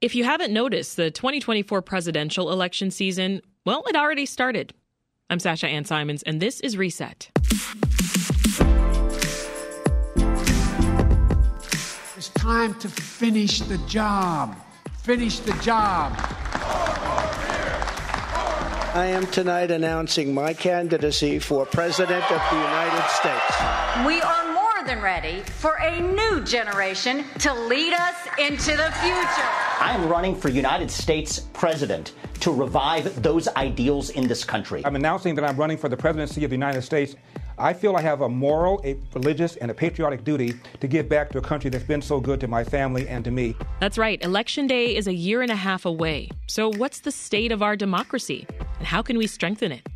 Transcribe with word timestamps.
If 0.00 0.14
you 0.14 0.24
haven't 0.24 0.50
noticed, 0.50 0.96
the 0.96 1.10
2024 1.10 1.82
presidential 1.82 2.50
election 2.50 2.90
season, 2.90 3.42
well, 3.66 3.84
it 3.86 3.94
already 3.94 4.24
started. 4.24 4.72
I'm 5.28 5.38
Sasha 5.38 5.68
Ann 5.68 5.84
Simons, 5.84 6.22
and 6.22 6.40
this 6.40 6.58
is 6.60 6.78
Reset. 6.78 7.30
It's 12.16 12.30
time 12.30 12.72
to 12.76 12.88
finish 12.88 13.60
the 13.60 13.76
job. 13.86 14.56
Finish 15.02 15.40
the 15.40 15.52
job. 15.62 16.14
I 18.94 19.04
am 19.12 19.26
tonight 19.26 19.70
announcing 19.70 20.32
my 20.32 20.54
candidacy 20.54 21.38
for 21.38 21.66
President 21.66 22.24
of 22.24 22.40
the 22.50 22.56
United 22.56 23.06
States. 23.10 24.06
We 24.06 24.22
are 24.22 24.50
more 24.54 24.82
than 24.86 25.02
ready 25.02 25.42
for 25.42 25.74
a 25.74 26.00
new 26.00 26.42
generation 26.42 27.26
to 27.40 27.52
lead 27.52 27.92
us 27.92 28.16
into 28.38 28.78
the 28.78 28.90
future. 29.02 29.59
I 29.80 29.92
am 29.92 30.10
running 30.10 30.36
for 30.36 30.50
United 30.50 30.90
States 30.90 31.40
President 31.54 32.12
to 32.40 32.52
revive 32.52 33.22
those 33.22 33.48
ideals 33.48 34.10
in 34.10 34.28
this 34.28 34.44
country. 34.44 34.82
I'm 34.84 34.94
announcing 34.94 35.34
that 35.36 35.44
I'm 35.44 35.56
running 35.56 35.78
for 35.78 35.88
the 35.88 35.96
presidency 35.96 36.44
of 36.44 36.50
the 36.50 36.54
United 36.54 36.82
States. 36.82 37.16
I 37.56 37.72
feel 37.72 37.96
I 37.96 38.02
have 38.02 38.20
a 38.20 38.28
moral, 38.28 38.82
a 38.84 38.98
religious, 39.14 39.56
and 39.56 39.70
a 39.70 39.74
patriotic 39.74 40.22
duty 40.22 40.52
to 40.80 40.86
give 40.86 41.08
back 41.08 41.30
to 41.30 41.38
a 41.38 41.40
country 41.40 41.70
that's 41.70 41.84
been 41.84 42.02
so 42.02 42.20
good 42.20 42.40
to 42.40 42.46
my 42.46 42.62
family 42.62 43.08
and 43.08 43.24
to 43.24 43.30
me. 43.30 43.56
That's 43.80 43.96
right. 43.96 44.22
Election 44.22 44.66
day 44.66 44.94
is 44.94 45.06
a 45.06 45.14
year 45.14 45.40
and 45.40 45.50
a 45.50 45.56
half 45.56 45.86
away. 45.86 46.28
So, 46.46 46.68
what's 46.68 47.00
the 47.00 47.10
state 47.10 47.50
of 47.50 47.62
our 47.62 47.74
democracy? 47.74 48.46
And 48.78 48.86
how 48.86 49.00
can 49.00 49.16
we 49.16 49.26
strengthen 49.26 49.72
it? 49.72 49.86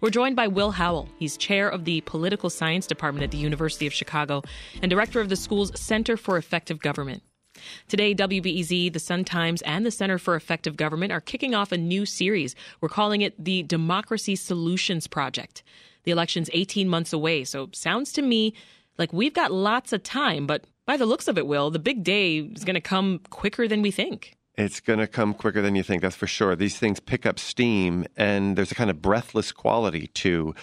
We're 0.00 0.10
joined 0.10 0.34
by 0.34 0.48
Will 0.48 0.72
Howell. 0.72 1.08
He's 1.16 1.36
chair 1.36 1.68
of 1.68 1.84
the 1.84 2.00
Political 2.00 2.50
Science 2.50 2.88
Department 2.88 3.22
at 3.22 3.30
the 3.30 3.38
University 3.38 3.86
of 3.86 3.92
Chicago 3.92 4.42
and 4.82 4.90
director 4.90 5.20
of 5.20 5.28
the 5.28 5.36
school's 5.36 5.78
Center 5.78 6.16
for 6.16 6.38
Effective 6.38 6.80
Government. 6.80 7.22
Today, 7.88 8.14
WBEZ, 8.14 8.92
the 8.92 8.98
Sun 8.98 9.24
Times, 9.24 9.62
and 9.62 9.84
the 9.84 9.90
Center 9.90 10.18
for 10.18 10.34
Effective 10.36 10.76
Government 10.76 11.12
are 11.12 11.20
kicking 11.20 11.54
off 11.54 11.72
a 11.72 11.78
new 11.78 12.06
series. 12.06 12.54
We're 12.80 12.88
calling 12.88 13.22
it 13.22 13.42
the 13.42 13.62
Democracy 13.62 14.36
Solutions 14.36 15.06
Project. 15.06 15.62
The 16.04 16.10
election's 16.10 16.50
18 16.52 16.88
months 16.88 17.12
away, 17.12 17.44
so 17.44 17.68
sounds 17.72 18.12
to 18.12 18.22
me 18.22 18.54
like 18.98 19.12
we've 19.12 19.34
got 19.34 19.52
lots 19.52 19.92
of 19.92 20.02
time, 20.02 20.46
but 20.46 20.64
by 20.86 20.96
the 20.96 21.06
looks 21.06 21.28
of 21.28 21.38
it, 21.38 21.46
Will, 21.46 21.70
the 21.70 21.78
big 21.78 22.02
day 22.02 22.38
is 22.38 22.64
going 22.64 22.74
to 22.74 22.80
come 22.80 23.20
quicker 23.30 23.68
than 23.68 23.82
we 23.82 23.90
think. 23.90 24.36
It's 24.56 24.80
going 24.80 24.98
to 24.98 25.06
come 25.06 25.34
quicker 25.34 25.62
than 25.62 25.76
you 25.76 25.84
think, 25.84 26.02
that's 26.02 26.16
for 26.16 26.26
sure. 26.26 26.56
These 26.56 26.78
things 26.78 26.98
pick 26.98 27.26
up 27.26 27.38
steam, 27.38 28.06
and 28.16 28.56
there's 28.56 28.72
a 28.72 28.74
kind 28.74 28.90
of 28.90 29.00
breathless 29.00 29.52
quality 29.52 30.08
to 30.14 30.54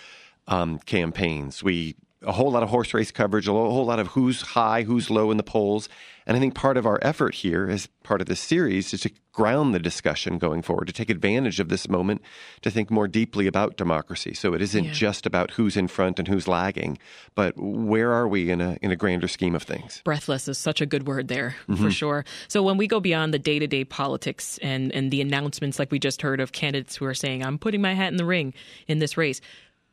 um, 0.48 0.80
campaigns. 0.80 1.64
We 1.64 1.96
a 2.26 2.32
whole 2.32 2.52
lot 2.52 2.64
of 2.64 2.70
horse 2.70 2.94
race 2.94 3.12
coverage, 3.12 3.48
a 3.48 3.52
whole 3.52 3.86
lot 3.86 4.00
of 4.00 4.08
who's 4.08 4.42
high, 4.42 4.84
who's 4.84 5.10
low 5.10 5.32
in 5.32 5.38
the 5.38 5.44
polls. 5.44 5.90
And 6.28 6.36
I 6.36 6.40
think 6.40 6.56
part 6.56 6.76
of 6.76 6.88
our 6.88 6.98
effort 7.04 7.36
here, 7.36 7.70
as 7.70 7.88
part 8.02 8.20
of 8.20 8.28
this 8.28 8.40
series, 8.40 8.94
is 8.94 9.02
to 9.02 9.12
ground 9.32 9.76
the 9.76 9.80
discussion 9.80 10.40
going 10.40 10.62
forward, 10.62 10.88
to 10.88 10.94
take 10.94 11.10
advantage 11.10 11.60
of 11.60 11.70
this 11.70 11.88
moment 11.88 12.22
to 12.62 12.72
think 12.72 12.90
more 12.90 13.08
deeply 13.08 13.46
about 13.46 13.78
democracy. 13.78 14.34
So 14.34 14.54
it 14.54 14.62
isn't 14.62 14.86
yeah. 14.86 14.92
just 14.92 15.26
about 15.26 15.52
who's 15.52 15.78
in 15.78 15.88
front 15.88 16.18
and 16.18 16.28
who's 16.28 16.48
lagging, 16.48 16.98
but 17.36 17.54
where 17.58 18.12
are 18.12 18.28
we 18.28 18.50
in 18.50 18.62
a 18.62 18.78
in 18.82 18.92
a 18.92 18.96
grander 18.96 19.28
scheme 19.28 19.56
of 19.56 19.62
things? 19.62 20.02
Breathless 20.04 20.48
is 20.48 20.58
such 20.58 20.82
a 20.82 20.86
good 20.86 21.06
word 21.06 21.28
there, 21.28 21.56
mm-hmm. 21.68 21.84
for 21.84 21.92
sure. 21.92 22.26
So 22.48 22.64
when 22.64 22.78
we 22.78 22.88
go 22.88 23.00
beyond 23.00 23.34
the 23.34 23.40
day 23.40 23.60
to 23.60 23.68
day 23.68 23.84
politics 23.84 24.58
and, 24.64 24.92
and 24.94 25.12
the 25.12 25.22
announcements 25.22 25.78
like 25.78 25.92
we 25.92 26.00
just 26.00 26.22
heard 26.22 26.40
of 26.40 26.54
candidates 26.54 26.96
who 26.96 27.06
are 27.06 27.14
saying, 27.14 27.44
I'm 27.44 27.60
putting 27.60 27.82
my 27.82 27.94
hat 27.94 28.12
in 28.12 28.18
the 28.18 28.26
ring 28.26 28.54
in 28.88 29.00
this 29.00 29.16
race, 29.18 29.42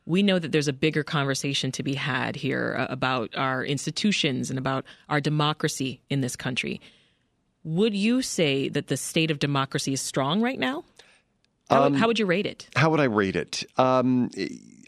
we 0.06 0.22
know 0.22 0.38
that 0.38 0.52
there's 0.52 0.68
a 0.68 0.72
bigger 0.72 1.02
conversation 1.02 1.70
to 1.72 1.82
be 1.82 1.94
had 1.94 2.36
here 2.36 2.76
uh, 2.78 2.86
about 2.92 3.36
our 3.36 3.64
institutions 3.64 4.50
and 4.50 4.58
about 4.58 4.84
our 5.08 5.20
democracy 5.20 6.00
in 6.10 6.20
this 6.20 6.36
country. 6.36 6.80
Would 7.64 7.94
you 7.94 8.22
say 8.22 8.68
that 8.68 8.88
the 8.88 8.96
state 8.96 9.30
of 9.30 9.38
democracy 9.38 9.92
is 9.92 10.00
strong 10.00 10.42
right 10.42 10.58
now? 10.58 10.84
How, 11.70 11.84
um, 11.84 11.94
how 11.94 12.06
would 12.08 12.18
you 12.18 12.26
rate 12.26 12.46
it? 12.46 12.68
How 12.74 12.90
would 12.90 13.00
I 13.00 13.04
rate 13.04 13.36
it? 13.36 13.64
Um, 13.78 14.30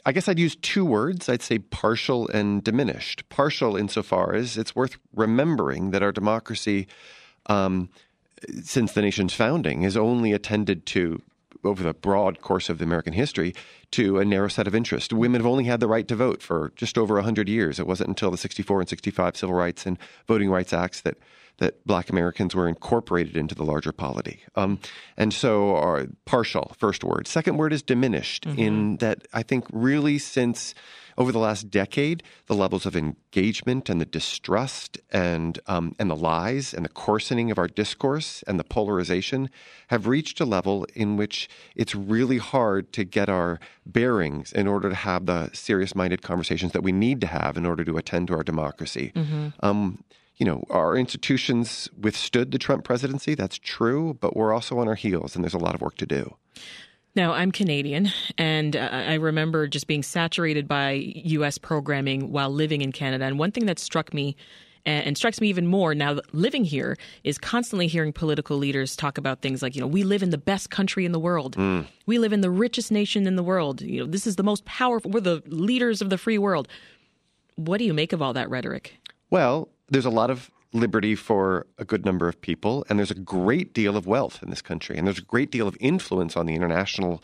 I 0.05 0.13
guess 0.13 0.29
I'd 0.29 0.39
use 0.39 0.57
two 0.57 0.85
words. 0.85 1.29
I'd 1.29 1.43
say 1.43 1.59
partial 1.59 2.29
and 2.29 2.63
diminished. 2.63 3.29
Partial 3.29 3.77
insofar 3.77 4.35
as 4.35 4.59
it's 4.59 4.75
worth 4.75 4.97
remembering 5.15 5.93
that 5.93 6.03
our 6.03 6.13
democracy, 6.13 6.89
um, 7.47 7.89
since 8.63 8.93
the 8.93 9.03
nation's 9.03 9.33
founding, 9.33 9.83
has 9.83 9.97
only 9.97 10.33
attended 10.33 10.85
to 10.87 11.23
over 11.65 11.83
the 11.83 11.95
broad 11.95 12.41
course 12.41 12.69
of 12.69 12.81
American 12.81 13.13
history 13.13 13.55
to 13.93 14.19
a 14.19 14.25
narrow 14.25 14.49
set 14.49 14.67
of 14.67 14.75
interests. 14.75 15.13
Women 15.13 15.41
have 15.41 15.47
only 15.47 15.65
had 15.65 15.81
the 15.81 15.89
right 15.89 16.07
to 16.09 16.17
vote 16.17 16.43
for 16.43 16.73
just 16.77 16.99
over 16.99 17.15
100 17.15 17.49
years. 17.49 17.79
It 17.79 17.87
wasn't 17.87 18.09
until 18.09 18.31
the 18.31 18.37
64 18.37 18.81
and 18.81 18.89
65 18.89 19.37
Civil 19.37 19.55
Rights 19.55 19.87
and 19.87 19.99
Voting 20.27 20.51
Rights 20.51 20.73
Acts 20.73 21.01
that 21.03 21.17
that 21.59 21.85
black 21.87 22.11
Americans 22.11 22.55
were 22.55 22.69
incorporated 22.69 23.37
into 23.37 23.55
the 23.55 23.65
larger 23.65 23.93
polity. 23.93 24.41
Um, 24.57 24.81
and 25.17 25.33
so, 25.33 25.77
our 25.77 26.07
partial, 26.25 26.75
first 26.79 27.05
word. 27.05 27.27
Second 27.27 27.57
word 27.57 27.73
is 27.73 27.83
diminished, 27.83 28.45
mm-hmm. 28.45 28.59
in 28.59 28.97
that 28.99 29.27
I 29.33 29.43
think 29.43 29.67
really 29.73 30.19
since 30.19 30.75
over 31.17 31.33
the 31.33 31.39
last 31.39 31.71
decade, 31.71 32.23
the 32.47 32.55
levels 32.55 32.87
of 32.87 32.97
engagement 32.97 33.89
and 33.89 34.01
the 34.01 34.05
distrust 34.05 34.99
and 35.11 35.59
um, 35.67 35.95
and 35.99 36.11
the 36.11 36.17
lies 36.17 36.75
and 36.75 36.85
the 36.85 36.89
coarsening 36.89 37.51
of 37.51 37.59
our 37.59 37.69
discourse 37.69 38.43
and 38.47 38.59
the 38.59 38.65
polarization 38.65 39.49
have 39.89 40.07
reached 40.07 40.41
a 40.41 40.45
level 40.45 40.87
in 40.95 41.17
which 41.17 41.49
it's 41.77 41.95
really 41.95 42.39
hard 42.39 42.93
to 42.93 43.05
get 43.05 43.29
our 43.29 43.61
bearings 43.87 44.53
in 44.53 44.67
order 44.67 44.89
to 44.89 44.95
have 44.95 45.27
the 45.27 45.51
serious-minded 45.53 46.23
conversations 46.23 46.73
that 46.73 46.83
we 46.83 46.93
need 46.93 47.21
to 47.21 47.27
have 47.27 47.57
in 47.57 47.67
order 47.67 47.85
to 47.85 47.97
attend 47.97 48.29
to 48.29 48.35
our 48.35 48.43
democracy. 48.43 49.13
Mm-hmm. 49.15 49.49
Um, 49.61 50.03
you 50.37 50.47
know, 50.47 50.65
our 50.71 50.97
institutions 50.97 51.89
withstood 51.99 52.51
the 52.51 52.59
Trump 52.59 52.85
presidency. 52.85 53.35
That's 53.35 53.59
true, 53.59 54.17
but 54.21 54.37
we're 54.37 54.53
also 54.53 54.79
on 54.79 54.89
our 54.89 54.95
heels, 54.95 55.35
and 55.35 55.45
there's 55.45 55.55
a 55.55 55.59
lot 55.59 55.75
of 55.75 55.81
work 55.81 55.97
to 55.99 56.07
do. 56.07 56.37
Now, 57.17 57.33
I'm 57.33 57.53
Canadian, 57.53 58.11
and 58.37 58.75
uh, 58.75 58.89
I 58.91 59.15
remember 59.15 59.69
just 59.69 59.87
being 59.87 60.03
saturated 60.03 60.67
by 60.67 60.93
U.S. 60.93 61.59
programming 61.59 62.33
while 62.33 62.51
living 62.51 62.81
in 62.81 62.91
Canada. 62.91 63.25
And 63.25 63.39
one 63.39 63.53
thing 63.53 63.67
that 63.67 63.79
struck 63.79 64.13
me 64.13 64.37
and, 64.85 65.17
strikes 65.17 65.41
me 65.41 65.49
even 65.49 65.67
more 65.67 65.95
now 65.95 66.19
living 66.33 66.65
here 66.65 66.97
is 67.23 67.39
constantly 67.39 67.87
hearing 67.87 68.13
political 68.13 68.57
leaders 68.59 68.97
talk 68.97 69.17
about 69.17 69.41
things 69.41 69.63
like, 69.63 69.75
you 69.75 69.81
know, 69.81 69.87
we 69.87 70.03
live 70.03 70.23
in 70.23 70.31
the 70.31 70.39
best 70.39 70.71
country 70.71 71.05
in 71.05 71.13
the 71.13 71.19
world. 71.19 71.57
Mm. 71.57 71.87
We 72.07 72.19
live 72.19 72.33
in 72.33 72.41
the 72.41 72.51
richest 72.51 72.91
nation 72.91 73.27
in 73.27 73.37
the 73.37 73.43
world. 73.43 73.81
You 73.81 74.01
know, 74.01 74.11
this 74.11 74.27
is 74.27 74.37
the 74.37 74.43
most 74.43 74.65
powerful. 74.65 75.11
We're 75.11 75.21
the 75.21 75.43
leaders 75.47 76.03
of 76.03 76.11
the 76.11 76.19
free 76.19 76.39
world. 76.39 76.69
What 77.57 77.79
do 77.79 77.85
you 77.85 77.95
make 77.95 78.13
of 78.13 78.21
all 78.21 78.33
that 78.33 78.51
rhetoric? 78.51 78.95
Well, 79.31 79.69
there's 79.89 80.07
a 80.07 80.11
lot 80.11 80.31
of 80.31 80.51
liberty 80.73 81.15
for 81.15 81.67
a 81.79 81.85
good 81.85 82.05
number 82.05 82.29
of 82.29 82.41
people, 82.41 82.85
and 82.89 82.99
there's 82.99 83.11
a 83.11 83.15
great 83.15 83.73
deal 83.73 83.97
of 83.97 84.07
wealth 84.07 84.43
in 84.43 84.51
this 84.51 84.63
country, 84.63 84.97
and 84.97 85.07
there's 85.07 85.19
a 85.19 85.23
great 85.23 85.51
deal 85.51 85.69
of 85.69 85.77
influence 85.81 86.37
on 86.37 86.47
the 86.47 86.55
international. 86.55 87.23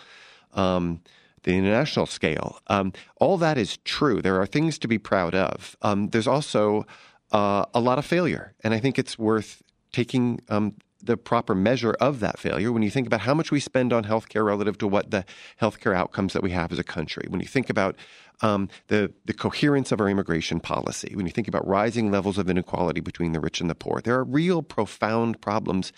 Um, 0.53 1.01
the 1.43 1.57
international 1.57 2.05
scale. 2.05 2.61
Um, 2.67 2.93
all 3.17 3.39
that 3.39 3.57
is 3.57 3.79
true. 3.79 4.21
There 4.21 4.39
are 4.41 4.47
things 4.47 4.79
to 4.81 4.89
be 4.89 4.99
proud 4.99 5.35
of. 5.35 5.75
Um, 5.81 6.11
there's 6.11 6.27
also 6.27 6.87
uh, 7.33 7.65
a 7.73 7.81
lot 7.81 7.99
of 7.99 8.05
failure, 8.05 8.53
and 8.63 8.75
I 8.75 8.79
think 8.79 8.99
it's 8.99 9.19
worth 9.19 9.63
taking 9.91 10.41
um, 10.51 10.75
the 11.03 11.17
proper 11.17 11.55
measure 11.55 11.93
of 12.01 12.21
that 12.21 12.39
failure 12.39 12.73
when 12.73 12.83
you 12.83 12.91
think 12.91 13.07
about 13.07 13.21
how 13.21 13.35
much 13.35 13.51
we 13.51 13.61
spend 13.61 13.93
on 13.93 14.05
healthcare 14.05 14.45
relative 14.45 14.79
to 14.79 14.87
what 14.87 15.11
the 15.11 15.25
healthcare 15.61 15.95
outcomes 15.95 16.33
that 16.33 16.43
we 16.43 16.51
have 16.51 16.73
as 16.73 16.79
a 16.79 16.85
country. 16.85 17.27
When 17.29 17.41
you 17.41 17.47
think 17.47 17.71
about 17.71 17.97
um, 18.43 18.69
the 18.89 19.13
the 19.25 19.35
coherence 19.35 19.93
of 19.93 20.01
our 20.01 20.09
immigration 20.09 20.61
policy, 20.61 21.13
when 21.15 21.27
you 21.27 21.33
think 21.33 21.49
about 21.49 21.67
rising 21.67 22.11
levels 22.11 22.39
of 22.39 22.49
inequality 22.49 23.01
between 23.01 23.33
the 23.33 23.41
rich 23.41 23.61
and 23.61 23.69
the 23.69 23.75
poor, 23.75 24.01
there 24.03 24.17
are 24.17 24.25
real 24.25 24.63
profound 24.63 25.41
problems 25.41 25.93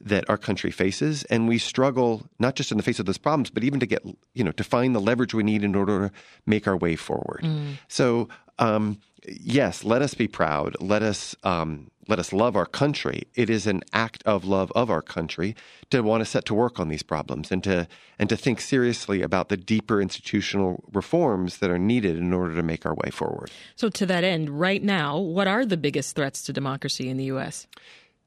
that 0.00 0.28
our 0.30 0.38
country 0.38 0.70
faces, 0.70 1.24
and 1.24 1.48
we 1.48 1.58
struggle 1.58 2.28
not 2.38 2.54
just 2.54 2.70
in 2.70 2.76
the 2.76 2.84
face 2.84 3.00
of 3.00 3.06
those 3.06 3.18
problems, 3.18 3.50
but 3.50 3.64
even 3.64 3.80
to 3.80 3.86
get 3.86 4.04
you 4.34 4.44
know 4.44 4.52
to 4.52 4.64
find 4.64 4.94
the 4.94 5.00
leverage 5.00 5.34
we 5.34 5.42
need 5.42 5.64
in 5.64 5.74
order 5.74 6.08
to 6.08 6.14
make 6.46 6.66
our 6.68 6.76
way 6.76 6.94
forward. 6.96 7.40
Mm. 7.42 7.78
So 7.88 8.28
um, 8.58 9.00
yes, 9.26 9.84
let 9.84 10.02
us 10.02 10.14
be 10.14 10.28
proud. 10.28 10.76
Let 10.80 11.02
us 11.02 11.34
um, 11.42 11.90
let 12.08 12.18
us 12.18 12.32
love 12.32 12.56
our 12.56 12.66
country. 12.66 13.24
It 13.34 13.50
is 13.50 13.66
an 13.66 13.82
act 13.92 14.22
of 14.24 14.44
love 14.44 14.72
of 14.74 14.90
our 14.90 15.02
country 15.02 15.54
to 15.90 16.00
want 16.02 16.22
to 16.22 16.24
set 16.24 16.46
to 16.46 16.54
work 16.54 16.80
on 16.80 16.88
these 16.88 17.02
problems 17.02 17.52
and 17.52 17.62
to 17.64 17.86
and 18.18 18.28
to 18.28 18.36
think 18.36 18.60
seriously 18.60 19.22
about 19.22 19.50
the 19.50 19.56
deeper 19.56 20.00
institutional 20.00 20.82
reforms 20.92 21.58
that 21.58 21.70
are 21.70 21.78
needed 21.78 22.16
in 22.16 22.32
order 22.32 22.54
to 22.54 22.62
make 22.62 22.86
our 22.86 22.94
way 22.94 23.10
forward. 23.10 23.50
So, 23.76 23.88
to 23.90 24.06
that 24.06 24.24
end, 24.24 24.48
right 24.50 24.82
now, 24.82 25.18
what 25.18 25.46
are 25.46 25.64
the 25.64 25.76
biggest 25.76 26.16
threats 26.16 26.42
to 26.44 26.52
democracy 26.52 27.08
in 27.08 27.16
the 27.16 27.24
U.S.? 27.24 27.66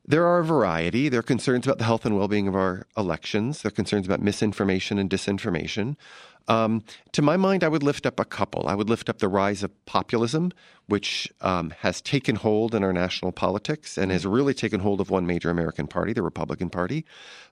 There 0.06 0.26
are 0.26 0.40
a 0.40 0.44
variety. 0.44 1.10
There 1.10 1.20
are 1.20 1.24
concerns 1.24 1.68
about 1.68 1.78
the 1.78 1.84
health 1.84 2.06
and 2.06 2.18
well 2.18 2.28
being 2.28 2.48
of 2.48 2.56
our 2.56 2.88
elections. 2.98 3.62
There 3.62 3.68
are 3.68 3.72
concerns 3.72 4.06
about 4.06 4.22
misinformation 4.22 4.98
and 4.98 5.10
disinformation. 5.10 5.96
Um, 6.48 6.84
to 7.12 7.22
my 7.22 7.38
mind, 7.38 7.64
I 7.64 7.68
would 7.68 7.84
lift 7.84 8.06
up 8.06 8.20
a 8.20 8.26
couple. 8.26 8.68
I 8.68 8.74
would 8.74 8.90
lift 8.90 9.10
up 9.10 9.20
the 9.20 9.28
rise 9.28 9.62
of 9.62 9.86
populism, 9.86 10.52
which 10.88 11.32
um, 11.42 11.72
has 11.80 12.02
taken 12.02 12.36
hold 12.36 12.74
in 12.74 12.84
our 12.84 12.92
national 12.92 13.32
politics 13.32 13.98
and 13.98 14.12
has 14.12 14.26
really 14.26 14.54
taken 14.54 14.80
hold 14.80 15.02
of 15.02 15.10
one 15.10 15.28
major 15.28 15.50
American 15.50 15.88
party, 15.88 16.14
the 16.14 16.24
Republican 16.24 16.70
Party, 16.70 17.06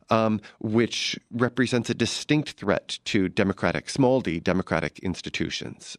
um, 0.10 0.42
which 0.60 1.20
represents 1.32 1.90
a 1.90 1.94
distinct 1.94 2.52
threat 2.54 2.98
to 3.06 3.30
democratic, 3.30 3.90
small 3.90 4.22
d, 4.22 4.40
democratic 4.40 4.98
institutions. 5.00 5.96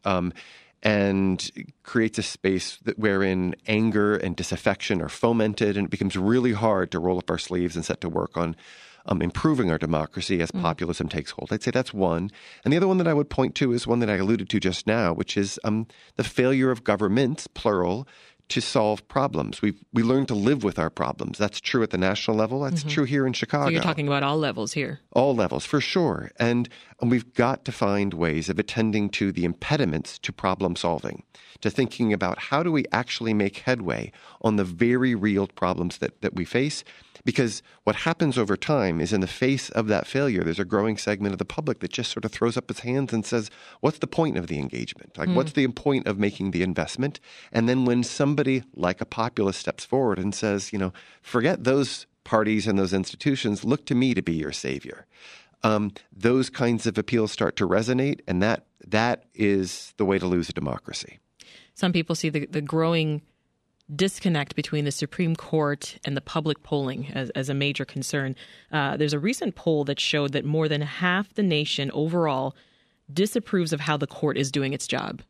And 0.82 1.50
creates 1.82 2.18
a 2.18 2.22
space 2.22 2.78
that, 2.84 2.98
wherein 2.98 3.54
anger 3.66 4.16
and 4.16 4.34
disaffection 4.34 5.02
are 5.02 5.10
fomented, 5.10 5.76
and 5.76 5.86
it 5.86 5.90
becomes 5.90 6.16
really 6.16 6.52
hard 6.52 6.90
to 6.92 6.98
roll 6.98 7.18
up 7.18 7.28
our 7.28 7.36
sleeves 7.36 7.76
and 7.76 7.84
set 7.84 8.00
to 8.00 8.08
work 8.08 8.38
on 8.38 8.56
um, 9.06 9.22
improving 9.22 9.70
our 9.70 9.78
democracy 9.78 10.40
as 10.40 10.50
mm. 10.50 10.62
populism 10.62 11.08
takes 11.08 11.32
hold. 11.32 11.52
I'd 11.52 11.62
say 11.62 11.70
that's 11.70 11.92
one. 11.92 12.30
And 12.64 12.72
the 12.72 12.76
other 12.76 12.88
one 12.88 12.98
that 12.98 13.08
I 13.08 13.14
would 13.14 13.30
point 13.30 13.54
to 13.56 13.72
is 13.72 13.86
one 13.86 14.00
that 14.00 14.10
I 14.10 14.16
alluded 14.16 14.48
to 14.48 14.60
just 14.60 14.86
now, 14.86 15.12
which 15.12 15.36
is 15.36 15.58
um, 15.64 15.86
the 16.16 16.24
failure 16.24 16.70
of 16.70 16.84
governments, 16.84 17.46
plural, 17.46 18.06
to 18.50 18.60
solve 18.60 19.06
problems. 19.08 19.62
We 19.62 19.74
we 19.92 20.02
learn 20.02 20.26
to 20.26 20.34
live 20.34 20.62
with 20.62 20.78
our 20.78 20.90
problems. 20.90 21.38
That's 21.38 21.60
true 21.60 21.82
at 21.82 21.90
the 21.90 21.98
national 21.98 22.36
level. 22.36 22.60
That's 22.60 22.80
mm-hmm. 22.80 22.88
true 22.88 23.04
here 23.04 23.26
in 23.26 23.32
Chicago. 23.32 23.66
So 23.66 23.70
you're 23.70 23.82
talking 23.82 24.06
about 24.06 24.22
all 24.22 24.38
levels 24.38 24.72
here. 24.72 25.00
All 25.12 25.34
levels, 25.34 25.64
for 25.64 25.80
sure. 25.80 26.30
And, 26.38 26.68
and 27.00 27.10
we've 27.10 27.32
got 27.34 27.64
to 27.64 27.72
find 27.72 28.12
ways 28.12 28.48
of 28.48 28.58
attending 28.58 29.08
to 29.10 29.32
the 29.32 29.44
impediments 29.44 30.18
to 30.20 30.32
problem 30.32 30.76
solving, 30.76 31.22
to 31.60 31.70
thinking 31.70 32.12
about 32.12 32.38
how 32.38 32.62
do 32.62 32.70
we 32.72 32.84
actually 32.92 33.34
make 33.34 33.58
headway 33.58 34.12
on 34.42 34.56
the 34.56 34.64
very 34.64 35.14
real 35.14 35.46
problems 35.46 35.98
that, 35.98 36.20
that 36.20 36.34
we 36.34 36.44
face 36.44 36.84
because 37.24 37.62
what 37.84 37.96
happens 37.96 38.38
over 38.38 38.56
time 38.56 39.00
is 39.00 39.12
in 39.12 39.20
the 39.20 39.26
face 39.26 39.70
of 39.70 39.88
that 39.88 40.06
failure, 40.06 40.42
there's 40.42 40.58
a 40.58 40.64
growing 40.64 40.96
segment 40.96 41.32
of 41.32 41.38
the 41.38 41.44
public 41.44 41.80
that 41.80 41.92
just 41.92 42.10
sort 42.12 42.24
of 42.24 42.32
throws 42.32 42.56
up 42.56 42.70
its 42.70 42.80
hands 42.80 43.12
and 43.12 43.24
says, 43.24 43.50
What's 43.80 43.98
the 43.98 44.06
point 44.06 44.36
of 44.36 44.46
the 44.46 44.58
engagement? 44.58 45.16
Like, 45.18 45.28
mm. 45.28 45.34
what's 45.34 45.52
the 45.52 45.66
point 45.68 46.06
of 46.06 46.18
making 46.18 46.50
the 46.50 46.62
investment? 46.62 47.20
And 47.52 47.68
then 47.68 47.84
when 47.84 48.02
somebody 48.40 48.62
like 48.74 49.02
a 49.02 49.04
populist 49.04 49.60
steps 49.60 49.84
forward 49.84 50.18
and 50.18 50.34
says, 50.34 50.72
You 50.72 50.78
know, 50.78 50.92
forget 51.20 51.64
those 51.64 52.06
parties 52.24 52.66
and 52.66 52.78
those 52.78 52.94
institutions, 52.94 53.64
look 53.64 53.84
to 53.86 53.94
me 53.94 54.14
to 54.14 54.22
be 54.22 54.32
your 54.32 54.52
savior. 54.52 55.06
Um, 55.62 55.92
those 56.10 56.48
kinds 56.48 56.86
of 56.86 56.96
appeals 56.96 57.32
start 57.32 57.56
to 57.56 57.68
resonate, 57.68 58.20
and 58.26 58.42
that 58.42 58.64
that 58.86 59.24
is 59.34 59.92
the 59.98 60.06
way 60.06 60.18
to 60.18 60.26
lose 60.26 60.48
a 60.48 60.54
democracy. 60.54 61.18
Some 61.74 61.92
people 61.92 62.14
see 62.14 62.30
the, 62.30 62.46
the 62.46 62.62
growing 62.62 63.20
disconnect 63.94 64.56
between 64.56 64.86
the 64.86 64.92
Supreme 64.92 65.36
Court 65.36 65.98
and 66.04 66.16
the 66.16 66.22
public 66.22 66.62
polling 66.62 67.12
as, 67.12 67.28
as 67.30 67.50
a 67.50 67.54
major 67.54 67.84
concern. 67.84 68.36
Uh, 68.72 68.96
there's 68.96 69.12
a 69.12 69.18
recent 69.18 69.54
poll 69.54 69.84
that 69.84 70.00
showed 70.00 70.32
that 70.32 70.46
more 70.46 70.66
than 70.68 70.80
half 70.80 71.34
the 71.34 71.42
nation 71.42 71.90
overall 71.92 72.54
disapproves 73.12 73.72
of 73.74 73.80
how 73.80 73.98
the 73.98 74.06
court 74.06 74.38
is 74.38 74.50
doing 74.50 74.72
its 74.72 74.86
job. 74.86 75.20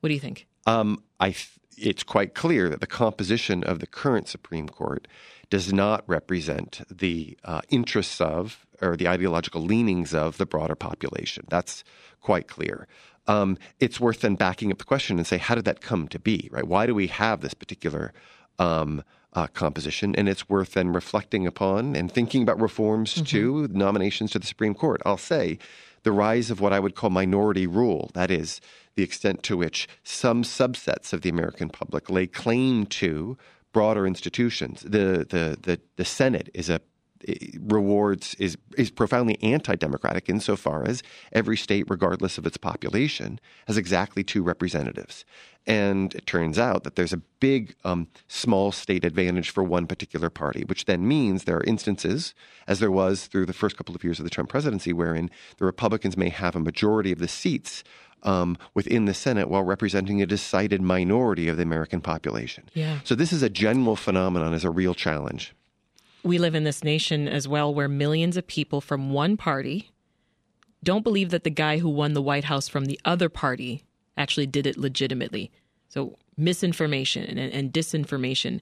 What 0.00 0.08
do 0.08 0.14
you 0.14 0.20
think? 0.20 0.46
Um, 0.66 1.02
I 1.18 1.30
th- 1.30 1.59
it's 1.80 2.02
quite 2.02 2.34
clear 2.34 2.68
that 2.68 2.80
the 2.80 2.86
composition 2.86 3.64
of 3.64 3.80
the 3.80 3.86
current 3.86 4.28
Supreme 4.28 4.68
Court 4.68 5.08
does 5.48 5.72
not 5.72 6.04
represent 6.06 6.82
the 6.90 7.36
uh, 7.44 7.60
interests 7.68 8.20
of 8.20 8.66
or 8.80 8.96
the 8.96 9.08
ideological 9.08 9.62
leanings 9.62 10.14
of 10.14 10.38
the 10.38 10.46
broader 10.46 10.74
population. 10.74 11.44
That's 11.48 11.84
quite 12.20 12.48
clear 12.48 12.86
um, 13.30 13.58
it's 13.78 14.00
worth 14.00 14.20
then 14.20 14.34
backing 14.34 14.72
up 14.72 14.78
the 14.78 14.84
question 14.84 15.18
and 15.18 15.26
say, 15.26 15.38
how 15.38 15.54
did 15.54 15.64
that 15.64 15.80
come 15.80 16.08
to 16.08 16.18
be, 16.18 16.48
right? 16.50 16.66
Why 16.66 16.86
do 16.86 16.94
we 16.94 17.06
have 17.08 17.40
this 17.40 17.54
particular 17.54 18.12
um, 18.58 19.04
uh, 19.34 19.46
composition? 19.48 20.16
And 20.16 20.28
it's 20.28 20.48
worth 20.48 20.72
then 20.72 20.92
reflecting 20.92 21.46
upon 21.46 21.94
and 21.94 22.10
thinking 22.10 22.42
about 22.42 22.60
reforms 22.60 23.14
mm-hmm. 23.14 23.24
to 23.24 23.68
nominations 23.70 24.32
to 24.32 24.40
the 24.40 24.46
Supreme 24.46 24.74
Court. 24.74 25.00
I'll 25.06 25.16
say 25.16 25.58
the 26.02 26.12
rise 26.12 26.50
of 26.50 26.60
what 26.60 26.72
I 26.72 26.80
would 26.80 26.94
call 26.94 27.10
minority 27.10 27.66
rule, 27.66 28.10
that 28.14 28.30
is, 28.30 28.60
the 28.94 29.02
extent 29.02 29.42
to 29.44 29.56
which 29.56 29.88
some 30.02 30.42
subsets 30.42 31.12
of 31.12 31.22
the 31.22 31.28
American 31.28 31.68
public 31.68 32.10
lay 32.10 32.26
claim 32.26 32.86
to 32.86 33.36
broader 33.72 34.06
institutions. 34.06 34.82
The, 34.82 35.26
the, 35.28 35.58
the, 35.60 35.80
the 35.96 36.04
Senate 36.04 36.50
is 36.54 36.68
a 36.68 36.80
rewards 37.60 38.34
is 38.36 38.56
is 38.76 38.90
profoundly 38.90 39.38
anti-democratic 39.42 40.28
insofar 40.28 40.86
as 40.86 41.02
every 41.32 41.56
state, 41.56 41.84
regardless 41.88 42.38
of 42.38 42.46
its 42.46 42.56
population, 42.56 43.40
has 43.66 43.76
exactly 43.76 44.22
two 44.24 44.42
representatives. 44.42 45.24
And 45.66 46.14
it 46.14 46.26
turns 46.26 46.58
out 46.58 46.84
that 46.84 46.96
there's 46.96 47.12
a 47.12 47.18
big 47.38 47.74
um, 47.84 48.08
small 48.28 48.72
state 48.72 49.04
advantage 49.04 49.50
for 49.50 49.62
one 49.62 49.86
particular 49.86 50.30
party, 50.30 50.64
which 50.64 50.86
then 50.86 51.06
means 51.06 51.44
there 51.44 51.58
are 51.58 51.64
instances, 51.64 52.34
as 52.66 52.80
there 52.80 52.90
was 52.90 53.26
through 53.26 53.46
the 53.46 53.52
first 53.52 53.76
couple 53.76 53.94
of 53.94 54.02
years 54.02 54.18
of 54.18 54.24
the 54.24 54.30
Trump 54.30 54.48
presidency, 54.48 54.92
wherein 54.92 55.30
the 55.58 55.66
Republicans 55.66 56.16
may 56.16 56.30
have 56.30 56.56
a 56.56 56.60
majority 56.60 57.12
of 57.12 57.18
the 57.18 57.28
seats 57.28 57.84
um, 58.22 58.56
within 58.74 59.04
the 59.04 59.14
Senate 59.14 59.48
while 59.48 59.62
representing 59.62 60.22
a 60.22 60.26
decided 60.26 60.80
minority 60.80 61.48
of 61.48 61.56
the 61.56 61.62
American 61.62 62.00
population. 62.00 62.64
Yeah. 62.74 63.00
So 63.04 63.14
this 63.14 63.32
is 63.32 63.42
a 63.42 63.50
general 63.50 63.96
phenomenon, 63.96 64.54
is 64.54 64.64
a 64.64 64.70
real 64.70 64.94
challenge 64.94 65.54
we 66.22 66.38
live 66.38 66.54
in 66.54 66.64
this 66.64 66.84
nation 66.84 67.28
as 67.28 67.48
well 67.48 67.72
where 67.72 67.88
millions 67.88 68.36
of 68.36 68.46
people 68.46 68.80
from 68.80 69.12
one 69.12 69.36
party 69.36 69.90
don't 70.82 71.04
believe 71.04 71.30
that 71.30 71.44
the 71.44 71.50
guy 71.50 71.78
who 71.78 71.88
won 71.88 72.14
the 72.14 72.22
White 72.22 72.44
House 72.44 72.68
from 72.68 72.86
the 72.86 72.98
other 73.04 73.28
party 73.28 73.82
actually 74.16 74.46
did 74.46 74.66
it 74.66 74.78
legitimately. 74.78 75.50
So, 75.88 76.16
misinformation 76.36 77.24
and, 77.24 77.38
and 77.38 77.72
disinformation, 77.72 78.60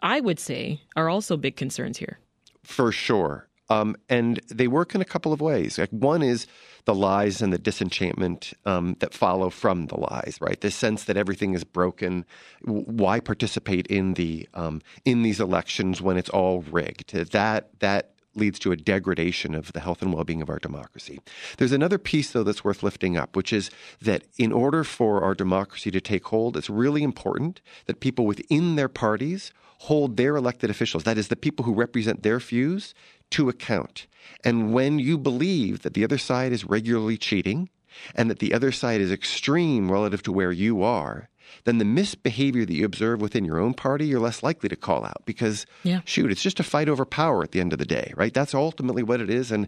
I 0.00 0.20
would 0.20 0.38
say, 0.38 0.82
are 0.96 1.08
also 1.08 1.36
big 1.36 1.56
concerns 1.56 1.98
here. 1.98 2.18
For 2.62 2.92
sure. 2.92 3.48
Um, 3.70 3.96
and 4.08 4.40
they 4.48 4.68
work 4.68 4.94
in 4.94 5.00
a 5.00 5.04
couple 5.04 5.32
of 5.32 5.40
ways. 5.40 5.78
Like 5.78 5.90
one 5.90 6.22
is 6.22 6.46
the 6.84 6.94
lies 6.94 7.40
and 7.40 7.52
the 7.52 7.58
disenchantment 7.58 8.52
um, 8.66 8.96
that 8.98 9.14
follow 9.14 9.48
from 9.48 9.86
the 9.86 9.98
lies, 9.98 10.38
right? 10.40 10.60
This 10.60 10.74
sense 10.74 11.04
that 11.04 11.16
everything 11.16 11.54
is 11.54 11.64
broken. 11.64 12.26
Why 12.64 13.20
participate 13.20 13.86
in 13.86 14.14
the 14.14 14.48
um, 14.54 14.82
in 15.04 15.22
these 15.22 15.40
elections 15.40 16.02
when 16.02 16.16
it's 16.16 16.30
all 16.30 16.62
rigged? 16.62 17.12
That 17.14 17.78
that 17.78 18.14
leads 18.34 18.58
to 18.60 18.72
a 18.72 18.76
degradation 18.76 19.54
of 19.54 19.72
the 19.72 19.80
health 19.80 20.02
and 20.02 20.12
well-being 20.12 20.40
of 20.40 20.48
our 20.48 20.58
democracy. 20.58 21.20
There's 21.58 21.72
another 21.72 21.98
piece 21.98 22.30
though 22.30 22.44
that's 22.44 22.64
worth 22.64 22.82
lifting 22.82 23.16
up, 23.16 23.34
which 23.34 23.52
is 23.52 23.70
that 24.00 24.22
in 24.38 24.52
order 24.52 24.84
for 24.84 25.22
our 25.22 25.34
democracy 25.34 25.90
to 25.90 26.00
take 26.00 26.26
hold, 26.26 26.56
it's 26.56 26.70
really 26.70 27.02
important 27.02 27.60
that 27.86 28.00
people 28.00 28.26
within 28.26 28.76
their 28.76 28.88
parties 28.88 29.52
hold 29.80 30.16
their 30.16 30.36
elected 30.36 30.68
officials, 30.68 31.04
that 31.04 31.16
is 31.16 31.28
the 31.28 31.36
people 31.36 31.64
who 31.64 31.72
represent 31.72 32.22
their 32.22 32.38
views, 32.38 32.94
to 33.30 33.48
account. 33.48 34.06
And 34.44 34.72
when 34.72 34.98
you 34.98 35.18
believe 35.18 35.82
that 35.82 35.94
the 35.94 36.04
other 36.04 36.18
side 36.18 36.52
is 36.52 36.64
regularly 36.64 37.16
cheating 37.16 37.68
and 38.14 38.30
that 38.30 38.38
the 38.38 38.54
other 38.54 38.72
side 38.72 39.00
is 39.00 39.12
extreme 39.12 39.90
relative 39.90 40.22
to 40.24 40.32
where 40.32 40.52
you 40.52 40.82
are, 40.82 41.28
then 41.64 41.78
the 41.78 41.84
misbehavior 41.84 42.64
that 42.64 42.72
you 42.72 42.84
observe 42.84 43.20
within 43.20 43.44
your 43.44 43.58
own 43.58 43.74
party, 43.74 44.06
you're 44.06 44.20
less 44.20 44.42
likely 44.42 44.68
to 44.68 44.76
call 44.76 45.04
out 45.04 45.22
because, 45.24 45.66
yeah. 45.82 46.00
shoot, 46.04 46.30
it's 46.30 46.42
just 46.42 46.60
a 46.60 46.64
fight 46.64 46.88
over 46.88 47.04
power 47.04 47.42
at 47.42 47.52
the 47.52 47.60
end 47.60 47.72
of 47.72 47.78
the 47.78 47.84
day, 47.84 48.12
right? 48.16 48.32
That's 48.32 48.54
ultimately 48.54 49.02
what 49.02 49.20
it 49.20 49.30
is. 49.30 49.50
And 49.50 49.66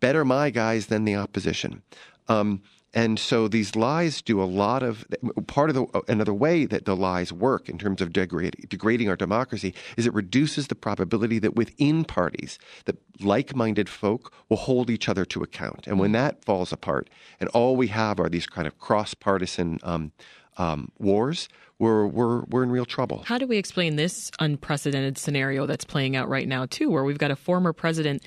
better 0.00 0.24
my 0.24 0.50
guys 0.50 0.86
than 0.86 1.04
the 1.04 1.16
opposition. 1.16 1.82
Um, 2.28 2.62
and 2.94 3.18
so 3.18 3.48
these 3.48 3.74
lies 3.74 4.22
do 4.22 4.40
a 4.40 4.44
lot 4.44 4.82
of 4.82 5.04
part 5.48 5.68
of 5.68 5.74
the 5.74 6.02
another 6.08 6.32
way 6.32 6.64
that 6.64 6.84
the 6.84 6.94
lies 6.94 7.32
work 7.32 7.68
in 7.68 7.76
terms 7.76 8.00
of 8.00 8.12
degrade, 8.12 8.66
degrading 8.68 9.08
our 9.08 9.16
democracy 9.16 9.74
is 9.96 10.06
it 10.06 10.14
reduces 10.14 10.68
the 10.68 10.74
probability 10.74 11.40
that 11.40 11.56
within 11.56 12.04
parties 12.04 12.58
that 12.86 12.96
like-minded 13.20 13.88
folk 13.88 14.32
will 14.48 14.56
hold 14.56 14.88
each 14.90 15.08
other 15.08 15.24
to 15.24 15.42
account. 15.42 15.86
And 15.86 15.98
when 15.98 16.12
that 16.12 16.44
falls 16.44 16.72
apart, 16.72 17.10
and 17.40 17.48
all 17.50 17.76
we 17.76 17.88
have 17.88 18.20
are 18.20 18.28
these 18.28 18.46
kind 18.46 18.66
of 18.66 18.78
cross-partisan 18.78 19.80
um, 19.82 20.12
um, 20.56 20.90
wars, 20.98 21.48
we're, 21.80 22.06
we're, 22.06 22.42
we're 22.44 22.62
in 22.62 22.70
real 22.70 22.84
trouble. 22.84 23.24
How 23.26 23.38
do 23.38 23.46
we 23.46 23.56
explain 23.56 23.96
this 23.96 24.30
unprecedented 24.38 25.18
scenario 25.18 25.66
that's 25.66 25.84
playing 25.84 26.14
out 26.14 26.28
right 26.28 26.46
now, 26.46 26.66
too, 26.66 26.90
where 26.90 27.02
we've 27.02 27.18
got 27.18 27.32
a 27.32 27.36
former 27.36 27.72
president 27.72 28.22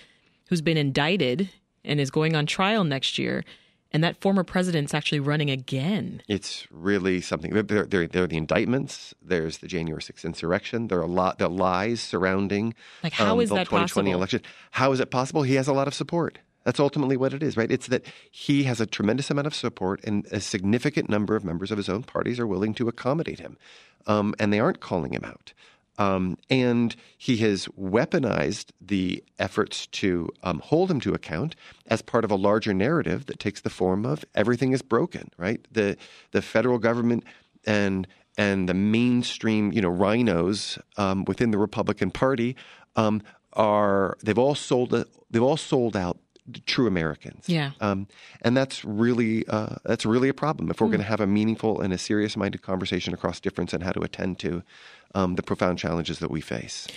who's 0.50 0.62
been 0.62 0.78
indicted 0.78 1.50
and 1.86 2.00
is 2.02 2.12
going 2.12 2.36
on 2.36 2.46
trial 2.46 2.84
next 2.84 3.18
year? 3.18 3.46
And 3.92 4.04
that 4.04 4.20
former 4.22 4.44
president's 4.44 4.94
actually 4.94 5.20
running 5.20 5.50
again. 5.50 6.22
It's 6.28 6.68
really 6.72 7.22
something. 7.22 7.54
There, 7.54 7.64
there, 7.86 8.08
there 8.08 8.24
are 8.24 8.28
the 8.28 8.38
indictments. 8.38 9.14
There's 9.22 9.60
the 9.60 9.68
January 9.68 10.02
6th 10.02 10.26
insurrection. 10.26 10.88
There 10.88 11.00
are 11.00 11.04
a 11.04 11.08
lot. 11.08 11.40
the 11.40 11.50
lies 11.50 12.02
surrounding 12.02 12.74
like 13.04 13.14
how 13.14 13.34
um, 13.34 13.42
is 13.42 13.50
the 13.50 13.56
that 13.56 13.66
2020 13.66 14.10
possible? 14.10 14.18
election. 14.18 14.42
How 14.72 14.92
is 14.92 15.00
it 15.00 15.12
possible? 15.12 15.44
He 15.44 15.56
has 15.56 15.68
a 15.68 15.74
lot 15.74 15.88
of 15.88 15.94
support. 15.94 16.40
That's 16.68 16.82
ultimately 16.82 17.16
what 17.16 17.34
it 17.34 17.42
is, 17.42 17.56
right? 17.56 17.72
It's 17.72 17.88
that 17.88 18.06
he 18.30 18.64
has 18.64 18.82
a 18.82 18.86
tremendous 18.86 19.32
amount 19.32 19.48
of 19.48 19.56
support, 19.56 20.04
and 20.04 20.26
a 20.34 20.42
significant 20.42 21.10
number 21.10 21.38
of 21.38 21.46
members 21.46 21.72
of 21.72 21.78
his 21.78 21.88
own 21.88 22.04
parties 22.04 22.42
are 22.42 22.48
willing 22.48 22.74
to 22.74 22.90
accommodate 22.90 23.40
him, 23.40 23.58
um, 24.06 24.36
and 24.38 24.52
they 24.52 24.60
aren't 24.60 24.82
calling 24.82 25.14
him 25.14 25.24
out. 25.24 25.54
Um, 25.98 26.38
and 26.50 26.96
he 27.18 27.38
has 27.38 27.68
weaponized 27.70 28.72
the 28.80 29.24
efforts 29.40 29.88
to 29.88 30.30
um, 30.44 30.60
hold 30.60 30.92
him 30.92 31.00
to 31.02 31.14
account 31.14 31.56
as 31.88 32.02
part 32.02 32.24
of 32.24 32.32
a 32.32 32.36
larger 32.36 32.74
narrative 32.74 33.26
that 33.26 33.40
takes 33.40 33.62
the 33.62 33.70
form 33.70 34.06
of 34.06 34.24
everything 34.36 34.74
is 34.74 34.82
broken, 34.82 35.32
right? 35.38 35.66
The 35.72 35.98
the 36.32 36.42
federal 36.42 36.78
government 36.78 37.24
and 37.66 38.08
and 38.38 38.70
the 38.70 38.74
mainstream, 38.74 39.72
you 39.72 39.82
know, 39.82 39.92
RINOs 39.92 40.80
um, 40.98 41.26
within 41.26 41.52
the 41.52 41.58
Republican 41.58 42.12
Party 42.12 42.56
um, 42.96 43.22
are 43.54 44.18
they've 44.24 44.38
all 44.38 44.56
sold 44.56 44.92
they've 45.32 45.42
all 45.42 45.58
sold 45.58 45.98
out 45.98 46.20
true 46.66 46.88
Americans. 46.88 47.48
Yeah. 47.48 47.72
Um, 47.82 48.08
and 48.42 48.56
that's 48.56 48.86
really 48.86 49.48
uh, 49.48 49.76
that's 49.84 50.06
really 50.06 50.30
a 50.30 50.34
problem 50.34 50.70
if 50.70 50.80
we're 50.82 50.88
mm. 50.88 50.92
going 50.92 51.02
to 51.02 51.08
have 51.08 51.20
a 51.20 51.28
meaningful 51.28 51.82
and 51.82 51.94
a 51.94 51.98
serious 51.98 52.38
minded 52.38 52.62
conversation 52.62 53.14
across 53.14 53.40
difference 53.40 53.74
and 53.74 53.84
how 53.84 53.92
to 53.92 54.02
attend 54.02 54.40
to 54.40 54.64
um, 55.16 55.36
the 55.36 55.44
profound 55.44 55.80
challenges 55.80 56.20
that 56.20 56.32
we 56.32 56.42
face. 56.42 56.88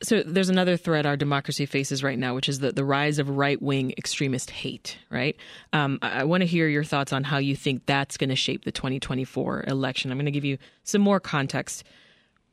So 0.00 0.22
there's 0.22 0.48
another 0.48 0.76
threat 0.76 1.06
our 1.06 1.16
democracy 1.16 1.66
faces 1.66 2.04
right 2.04 2.18
now, 2.18 2.36
which 2.36 2.48
is 2.48 2.60
the, 2.60 2.70
the 2.70 2.84
rise 2.84 3.18
of 3.18 3.28
right 3.28 3.60
wing 3.60 3.94
extremist 3.98 4.50
hate, 4.50 4.96
right? 5.10 5.36
Um, 5.72 5.98
I, 6.02 6.20
I 6.20 6.24
want 6.24 6.42
to 6.42 6.46
hear 6.46 6.68
your 6.68 6.84
thoughts 6.84 7.12
on 7.12 7.24
how 7.24 7.38
you 7.38 7.56
think 7.56 7.84
that's 7.86 8.16
going 8.16 8.30
to 8.30 8.36
shape 8.36 8.64
the 8.64 8.70
2024 8.70 9.64
election. 9.66 10.12
I'm 10.12 10.16
going 10.16 10.26
to 10.26 10.30
give 10.30 10.44
you 10.44 10.58
some 10.84 11.00
more 11.00 11.18
context. 11.18 11.82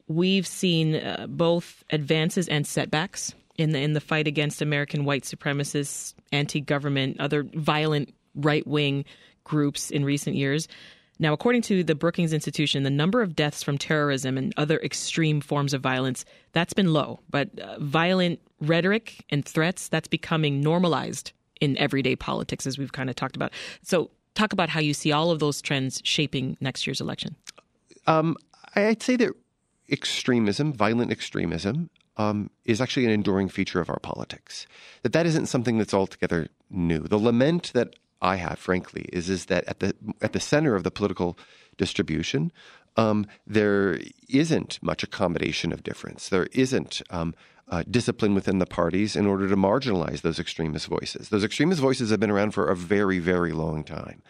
We've 0.08 0.48
seen 0.48 0.96
uh, 0.96 1.28
both 1.30 1.84
advances 1.92 2.48
and 2.48 2.66
setbacks 2.66 3.36
in 3.58 3.72
the 3.72 3.80
in 3.80 3.94
the 3.94 4.02
fight 4.02 4.28
against 4.28 4.62
American 4.62 5.06
white 5.06 5.24
supremacists, 5.24 6.14
anti-government, 6.32 7.20
other 7.20 7.44
violent 7.54 8.14
right-wing 8.36 9.06
groups 9.44 9.92
in 9.92 10.04
recent 10.04 10.36
years. 10.36 10.68
Now, 11.18 11.32
according 11.32 11.62
to 11.64 11.84
the 11.84 11.96
Brookings 11.96 12.34
Institution, 12.34 12.84
the 12.84 12.90
number 12.90 13.22
of 13.22 13.36
deaths 13.36 13.64
from 13.64 13.78
terrorism 13.78 14.38
and 14.38 14.54
other 14.58 14.80
extreme 14.80 15.40
forms 15.40 15.74
of 15.74 15.82
violence 15.82 16.26
that's 16.52 16.74
been 16.74 16.92
low, 16.92 17.22
but 17.30 17.58
uh, 17.58 17.78
violent 17.80 18.42
rhetoric 18.60 19.24
and 19.30 19.46
threats 19.46 19.88
that's 19.88 20.10
becoming 20.10 20.60
normalized 20.60 21.32
in 21.62 21.78
everyday 21.78 22.18
politics, 22.18 22.68
as 22.68 22.78
we've 22.78 22.92
kind 22.92 23.10
of 23.10 23.16
talked 23.16 23.38
about. 23.38 23.54
So, 23.82 24.12
talk 24.34 24.52
about 24.52 24.68
how 24.68 24.82
you 24.82 24.94
see 24.94 25.14
all 25.14 25.32
of 25.32 25.40
those 25.40 25.62
trends 25.62 26.02
shaping 26.04 26.58
next 26.60 26.86
year's 26.86 27.00
election. 27.00 27.36
Um, 28.08 28.36
I'd 28.76 29.02
say 29.02 29.16
that 29.16 29.32
extremism, 29.90 30.74
violent 30.74 31.12
extremism, 31.12 31.90
um, 32.18 32.50
is 32.64 32.82
actually 32.82 33.06
an 33.06 33.12
enduring 33.12 33.50
feature 33.50 33.80
of 33.80 33.90
our 33.90 34.00
politics. 34.00 34.68
That 35.04 35.14
that 35.14 35.26
isn't 35.26 35.48
something 35.48 35.78
that's 35.78 35.94
altogether 35.94 36.48
new. 36.70 37.00
The 37.00 37.18
lament 37.18 37.72
that 37.74 37.96
I 38.22 38.38
have, 38.38 38.60
frankly, 38.60 39.10
is 39.12 39.30
is 39.30 39.46
that 39.46 39.66
at 39.66 39.80
the 39.80 39.96
at 40.22 40.34
the 40.34 40.40
center 40.40 40.76
of 40.76 40.84
the 40.84 40.92
political 40.92 41.38
distribution, 41.78 42.52
um, 42.98 43.28
there 43.46 44.00
isn't 44.30 44.80
much 44.82 45.04
accommodation 45.04 45.74
of 45.74 45.84
difference. 45.84 46.30
There 46.30 46.48
isn't 46.54 47.02
um, 47.10 47.36
uh, 47.68 47.84
discipline 47.90 48.36
within 48.36 48.60
the 48.60 48.66
parties 48.66 49.16
in 49.16 49.26
order 49.26 49.50
to 49.50 49.56
marginalize 49.56 50.22
those 50.22 50.40
extremist 50.40 50.88
voices. 50.88 51.30
Those 51.30 51.44
extremist 51.44 51.82
voices 51.82 52.12
have 52.12 52.20
been 52.20 52.32
around 52.32 52.52
for 52.52 52.70
a 52.70 52.76
very, 52.76 53.20
very 53.20 53.52
long 53.52 53.84
time. 53.84 54.22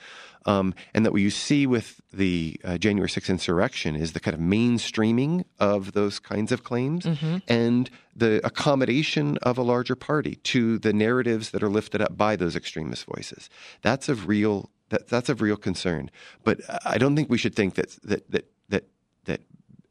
Um, 0.46 0.76
and 0.94 1.06
that 1.06 1.12
what 1.12 1.22
you 1.22 1.32
see 1.32 1.66
with 1.66 2.00
the 2.14 2.60
uh, 2.64 2.78
January 2.78 3.10
6th 3.10 3.30
insurrection 3.30 3.96
is 3.96 4.14
the 4.14 4.20
kind 4.20 4.36
of 4.36 4.40
mainstreaming 4.40 5.44
of 5.60 5.94
those 5.94 6.20
kinds 6.20 6.52
of 6.52 6.64
claims 6.64 7.06
mm-hmm. 7.06 7.38
and 7.48 7.90
the 8.16 8.46
accommodation 8.46 9.38
of 9.42 9.58
a 9.58 9.64
larger 9.64 9.96
party 9.96 10.36
to 10.44 10.78
the 10.78 10.94
narratives 10.94 11.50
that 11.50 11.64
are 11.64 11.70
lifted 11.70 12.02
up 12.02 12.16
by 12.16 12.36
those 12.36 12.56
extremist 12.56 13.06
voices. 13.06 13.50
That's 13.82 14.08
of 14.08 14.28
real 14.28 14.70
that, 14.90 15.08
that's 15.08 15.30
of 15.30 15.42
real 15.42 15.58
concern. 15.58 16.12
But 16.44 16.62
I 16.86 17.00
don't 17.00 17.16
think 17.16 17.30
we 17.30 17.40
should 17.40 17.56
think 17.56 17.74
that 17.74 17.98
that 18.04 18.30
that 18.32 18.46
that 18.70 18.84
that 18.84 18.84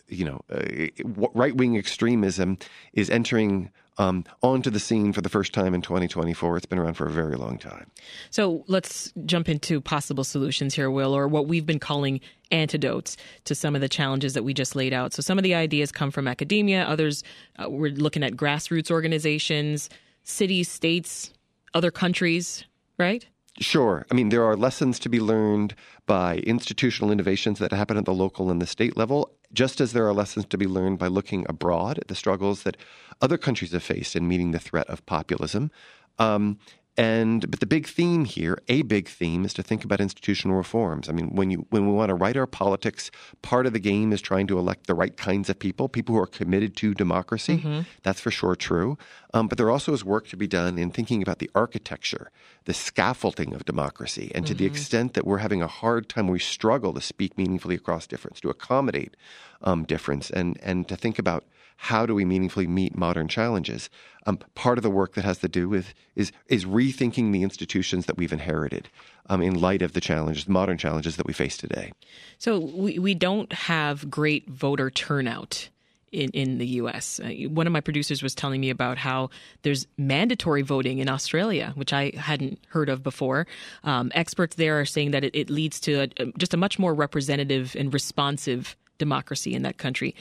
you 0.08 0.24
know 0.24 0.40
uh, 0.52 0.86
right 1.34 1.56
wing 1.56 1.76
extremism 1.76 2.58
is 2.92 3.10
entering 3.10 3.70
um, 3.98 4.24
onto 4.42 4.70
the 4.70 4.80
scene 4.80 5.12
for 5.12 5.20
the 5.20 5.28
first 5.28 5.52
time 5.52 5.74
in 5.74 5.82
2024. 5.82 6.56
It's 6.56 6.66
been 6.66 6.78
around 6.78 6.94
for 6.94 7.06
a 7.06 7.10
very 7.10 7.36
long 7.36 7.58
time. 7.58 7.90
So 8.30 8.64
let's 8.66 9.12
jump 9.24 9.48
into 9.48 9.80
possible 9.80 10.24
solutions 10.24 10.74
here, 10.74 10.90
Will, 10.90 11.14
or 11.14 11.28
what 11.28 11.46
we've 11.46 11.66
been 11.66 11.78
calling 11.78 12.20
antidotes 12.50 13.16
to 13.44 13.54
some 13.54 13.74
of 13.74 13.80
the 13.80 13.88
challenges 13.88 14.34
that 14.34 14.42
we 14.42 14.54
just 14.54 14.74
laid 14.74 14.92
out. 14.92 15.12
So 15.12 15.22
some 15.22 15.38
of 15.38 15.44
the 15.44 15.54
ideas 15.54 15.92
come 15.92 16.10
from 16.10 16.26
academia, 16.26 16.84
others, 16.84 17.22
uh, 17.58 17.70
we're 17.70 17.92
looking 17.92 18.22
at 18.22 18.32
grassroots 18.32 18.90
organizations, 18.90 19.88
cities, 20.24 20.68
states, 20.68 21.30
other 21.72 21.90
countries, 21.90 22.64
right? 22.98 23.26
Sure. 23.60 24.04
I 24.10 24.14
mean, 24.14 24.30
there 24.30 24.44
are 24.44 24.56
lessons 24.56 24.98
to 25.00 25.08
be 25.08 25.20
learned 25.20 25.76
by 26.06 26.38
institutional 26.38 27.12
innovations 27.12 27.60
that 27.60 27.72
happen 27.72 27.96
at 27.96 28.04
the 28.04 28.12
local 28.12 28.50
and 28.50 28.60
the 28.60 28.66
state 28.66 28.96
level, 28.96 29.30
just 29.52 29.80
as 29.80 29.92
there 29.92 30.06
are 30.08 30.12
lessons 30.12 30.46
to 30.46 30.58
be 30.58 30.66
learned 30.66 30.98
by 30.98 31.06
looking 31.06 31.46
abroad 31.48 31.98
at 31.98 32.08
the 32.08 32.16
struggles 32.16 32.64
that 32.64 32.76
other 33.20 33.38
countries 33.38 33.70
have 33.70 33.84
faced 33.84 34.16
in 34.16 34.26
meeting 34.26 34.50
the 34.50 34.58
threat 34.58 34.88
of 34.88 35.06
populism. 35.06 35.70
Um, 36.18 36.58
and 36.96 37.50
but 37.50 37.58
the 37.58 37.66
big 37.66 37.88
theme 37.88 38.24
here, 38.24 38.56
a 38.68 38.82
big 38.82 39.08
theme, 39.08 39.44
is 39.44 39.52
to 39.54 39.64
think 39.64 39.84
about 39.84 40.00
institutional 40.00 40.56
reforms. 40.56 41.08
I 41.08 41.12
mean, 41.12 41.34
when 41.34 41.50
you 41.50 41.66
when 41.70 41.86
we 41.86 41.92
want 41.92 42.10
to 42.10 42.14
right 42.14 42.36
our 42.36 42.46
politics, 42.46 43.10
part 43.42 43.66
of 43.66 43.72
the 43.72 43.80
game 43.80 44.12
is 44.12 44.20
trying 44.20 44.46
to 44.46 44.58
elect 44.58 44.86
the 44.86 44.94
right 44.94 45.16
kinds 45.16 45.50
of 45.50 45.58
people, 45.58 45.88
people 45.88 46.14
who 46.14 46.20
are 46.20 46.26
committed 46.26 46.76
to 46.76 46.94
democracy. 46.94 47.58
Mm-hmm. 47.58 47.80
That's 48.04 48.20
for 48.20 48.30
sure 48.30 48.54
true. 48.54 48.96
Um, 49.32 49.48
but 49.48 49.58
there 49.58 49.70
also 49.70 49.92
is 49.92 50.04
work 50.04 50.28
to 50.28 50.36
be 50.36 50.46
done 50.46 50.78
in 50.78 50.92
thinking 50.92 51.20
about 51.20 51.40
the 51.40 51.50
architecture, 51.52 52.30
the 52.64 52.74
scaffolding 52.74 53.54
of 53.54 53.64
democracy, 53.64 54.30
and 54.32 54.44
mm-hmm. 54.44 54.52
to 54.52 54.54
the 54.54 54.66
mm-hmm. 54.66 54.74
extent 54.74 55.14
that 55.14 55.26
we're 55.26 55.38
having 55.38 55.62
a 55.62 55.66
hard 55.66 56.08
time, 56.08 56.28
we 56.28 56.38
struggle 56.38 56.94
to 56.94 57.00
speak 57.00 57.36
meaningfully 57.36 57.74
across 57.74 58.06
difference, 58.06 58.40
to 58.40 58.50
accommodate 58.50 59.16
um, 59.62 59.82
difference, 59.82 60.30
and 60.30 60.60
and 60.62 60.86
to 60.86 60.96
think 60.96 61.18
about 61.18 61.44
how 61.76 62.06
do 62.06 62.14
we 62.14 62.24
meaningfully 62.24 62.66
meet 62.66 62.96
modern 62.96 63.28
challenges? 63.28 63.90
Um, 64.26 64.38
part 64.54 64.78
of 64.78 64.82
the 64.82 64.90
work 64.90 65.14
that 65.14 65.24
has 65.24 65.38
to 65.38 65.48
do 65.48 65.68
with 65.68 65.92
is 66.14 66.32
is 66.46 66.64
rethinking 66.64 67.32
the 67.32 67.42
institutions 67.42 68.06
that 68.06 68.16
we've 68.16 68.32
inherited 68.32 68.88
um, 69.28 69.42
in 69.42 69.60
light 69.60 69.82
of 69.82 69.92
the 69.92 70.00
challenges, 70.00 70.48
modern 70.48 70.78
challenges 70.78 71.16
that 71.16 71.26
we 71.26 71.32
face 71.32 71.56
today. 71.56 71.92
So 72.38 72.58
we 72.58 72.98
we 72.98 73.14
don't 73.14 73.52
have 73.52 74.10
great 74.10 74.48
voter 74.48 74.90
turnout. 74.90 75.68
In, 76.12 76.30
in 76.30 76.58
the 76.58 76.66
US. 76.78 77.18
Uh, 77.18 77.30
one 77.48 77.66
of 77.66 77.72
my 77.72 77.80
producers 77.80 78.22
was 78.22 78.36
telling 78.36 78.60
me 78.60 78.70
about 78.70 78.98
how 78.98 79.30
there's 79.62 79.88
mandatory 79.98 80.62
voting 80.62 81.00
in 81.00 81.08
Australia, 81.08 81.72
which 81.74 81.92
I 81.92 82.12
hadn't 82.14 82.60
heard 82.68 82.88
of 82.88 83.02
before. 83.02 83.48
Um, 83.82 84.12
experts 84.14 84.54
there 84.54 84.78
are 84.78 84.84
saying 84.84 85.10
that 85.10 85.24
it, 85.24 85.34
it 85.34 85.50
leads 85.50 85.80
to 85.80 86.02
a, 86.16 86.26
just 86.38 86.54
a 86.54 86.56
much 86.56 86.78
more 86.78 86.94
representative 86.94 87.74
and 87.76 87.92
responsive 87.92 88.76
democracy 88.96 89.54
in 89.54 89.62
that 89.62 89.76
country 89.76 90.14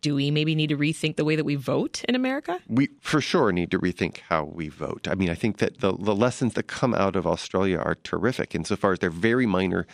do 0.00 0.14
we 0.14 0.30
maybe 0.30 0.54
need 0.54 0.68
to 0.68 0.76
rethink 0.76 1.16
the 1.16 1.24
way 1.24 1.36
that 1.36 1.44
we 1.44 1.54
vote 1.54 2.04
in 2.08 2.14
America? 2.14 2.60
We 2.68 2.88
for 3.00 3.20
sure 3.20 3.52
need 3.52 3.70
to 3.72 3.78
rethink 3.78 4.18
how 4.28 4.44
we 4.44 4.68
vote. 4.68 5.08
I 5.08 5.14
mean, 5.14 5.30
I 5.30 5.34
think 5.34 5.58
that 5.58 5.80
the, 5.80 5.92
the 5.92 6.14
lessons 6.14 6.54
that 6.54 6.64
come 6.64 6.94
out 6.94 7.16
of 7.16 7.26
Australia 7.26 7.78
are 7.78 7.96
terrific 7.96 8.54
insofar 8.54 8.92
as 8.92 8.98
they're 8.98 9.10
very 9.10 9.46
minor 9.46 9.86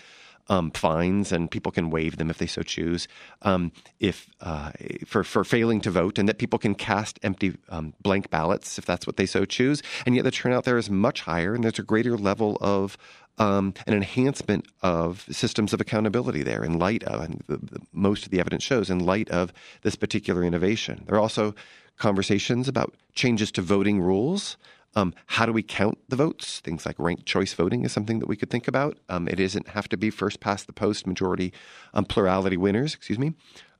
um, 0.48 0.70
fines, 0.70 1.32
and 1.32 1.50
people 1.50 1.72
can 1.72 1.90
waive 1.90 2.18
them 2.18 2.30
if 2.30 2.38
they 2.38 2.46
so 2.46 2.62
choose. 2.62 3.08
Um, 3.42 3.72
if 3.98 4.30
uh, 4.40 4.70
for 5.04 5.24
for 5.24 5.44
failing 5.44 5.80
to 5.82 5.90
vote, 5.90 6.18
and 6.18 6.28
that 6.28 6.38
people 6.38 6.58
can 6.58 6.74
cast 6.74 7.18
empty 7.22 7.56
um, 7.68 7.94
blank 8.00 8.30
ballots 8.30 8.78
if 8.78 8.86
that's 8.86 9.06
what 9.06 9.16
they 9.16 9.26
so 9.26 9.44
choose, 9.44 9.82
and 10.04 10.14
yet 10.14 10.22
the 10.22 10.30
turnout 10.30 10.64
there 10.64 10.78
is 10.78 10.88
much 10.88 11.22
higher, 11.22 11.54
and 11.54 11.64
there's 11.64 11.78
a 11.78 11.82
greater 11.82 12.16
level 12.16 12.58
of 12.60 12.96
um, 13.38 13.74
an 13.86 13.94
enhancement 13.94 14.66
of 14.82 15.26
systems 15.30 15.72
of 15.72 15.80
accountability 15.80 16.42
there 16.42 16.64
in 16.64 16.78
light 16.78 17.04
of, 17.04 17.20
and 17.20 17.42
the, 17.46 17.58
the, 17.58 17.80
most 17.92 18.24
of 18.24 18.30
the 18.30 18.40
evidence 18.40 18.62
shows, 18.62 18.90
in 18.90 18.98
light 18.98 19.28
of 19.30 19.52
this 19.82 19.96
particular 19.96 20.42
innovation. 20.42 21.04
There 21.06 21.16
are 21.16 21.20
also 21.20 21.54
conversations 21.98 22.68
about 22.68 22.94
changes 23.14 23.50
to 23.52 23.62
voting 23.62 24.00
rules. 24.00 24.56
Um, 24.94 25.14
how 25.26 25.44
do 25.44 25.52
we 25.52 25.62
count 25.62 25.98
the 26.08 26.16
votes? 26.16 26.60
Things 26.60 26.86
like 26.86 26.98
ranked 26.98 27.26
choice 27.26 27.52
voting 27.52 27.84
is 27.84 27.92
something 27.92 28.18
that 28.20 28.28
we 28.28 28.36
could 28.36 28.50
think 28.50 28.66
about. 28.66 28.98
Um, 29.08 29.28
it 29.28 29.36
doesn't 29.36 29.68
have 29.68 29.88
to 29.90 29.96
be 29.96 30.08
first 30.08 30.40
past 30.40 30.66
the 30.66 30.72
post 30.72 31.06
majority 31.06 31.52
um, 31.92 32.06
plurality 32.06 32.56
winners, 32.56 32.94
excuse 32.94 33.18
me, 33.18 33.34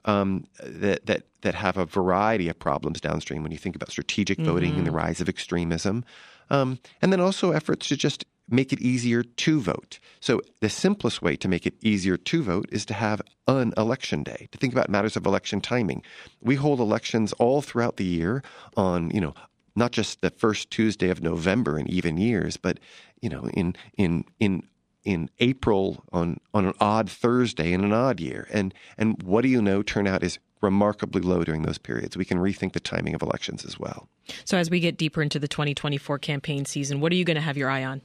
um, 0.04 0.44
that, 0.62 1.06
that, 1.06 1.22
that 1.40 1.54
have 1.54 1.78
a 1.78 1.86
variety 1.86 2.48
of 2.48 2.58
problems 2.58 3.00
downstream 3.00 3.42
when 3.42 3.52
you 3.52 3.58
think 3.58 3.76
about 3.76 3.90
strategic 3.90 4.38
voting 4.38 4.70
mm-hmm. 4.70 4.78
and 4.78 4.86
the 4.86 4.90
mm-hmm. 4.90 4.98
rise 4.98 5.20
of 5.22 5.28
extremism. 5.28 6.04
Um, 6.50 6.78
and 7.00 7.12
then 7.12 7.20
also 7.20 7.52
efforts 7.52 7.88
to 7.88 7.96
just 7.96 8.24
make 8.48 8.72
it 8.72 8.80
easier 8.80 9.22
to 9.22 9.60
vote. 9.60 9.98
So 10.20 10.40
the 10.60 10.68
simplest 10.68 11.22
way 11.22 11.36
to 11.36 11.48
make 11.48 11.66
it 11.66 11.74
easier 11.82 12.16
to 12.16 12.42
vote 12.42 12.68
is 12.70 12.84
to 12.86 12.94
have 12.94 13.20
an 13.48 13.72
election 13.76 14.22
day, 14.22 14.48
to 14.52 14.58
think 14.58 14.72
about 14.72 14.88
matters 14.88 15.16
of 15.16 15.26
election 15.26 15.60
timing. 15.60 16.02
We 16.40 16.54
hold 16.56 16.80
elections 16.80 17.32
all 17.34 17.62
throughout 17.62 17.96
the 17.96 18.04
year 18.04 18.42
on, 18.76 19.10
you 19.10 19.20
know, 19.20 19.34
not 19.74 19.92
just 19.92 20.20
the 20.20 20.30
first 20.30 20.70
Tuesday 20.70 21.10
of 21.10 21.22
November 21.22 21.78
in 21.78 21.88
even 21.88 22.16
years, 22.16 22.56
but 22.56 22.78
you 23.20 23.28
know, 23.28 23.48
in 23.54 23.76
in 23.96 24.24
in 24.40 24.62
in 25.04 25.30
April 25.38 26.04
on 26.12 26.38
on 26.54 26.66
an 26.66 26.74
odd 26.80 27.10
Thursday 27.10 27.72
in 27.72 27.84
an 27.84 27.92
odd 27.92 28.20
year. 28.20 28.48
And 28.50 28.72
and 28.96 29.22
what 29.22 29.42
do 29.42 29.48
you 29.48 29.60
know? 29.60 29.82
Turnout 29.82 30.22
is 30.22 30.38
remarkably 30.62 31.20
low 31.20 31.44
during 31.44 31.62
those 31.62 31.78
periods. 31.78 32.16
We 32.16 32.24
can 32.24 32.38
rethink 32.38 32.72
the 32.72 32.80
timing 32.80 33.14
of 33.14 33.22
elections 33.22 33.64
as 33.64 33.78
well. 33.78 34.08
So 34.44 34.56
as 34.56 34.70
we 34.70 34.80
get 34.80 34.96
deeper 34.96 35.22
into 35.22 35.38
the 35.38 35.48
2024 35.48 36.18
campaign 36.18 36.64
season, 36.64 37.00
what 37.00 37.12
are 37.12 37.14
you 37.14 37.24
going 37.24 37.36
to 37.36 37.42
have 37.42 37.56
your 37.56 37.68
eye 37.68 37.84
on? 37.84 38.00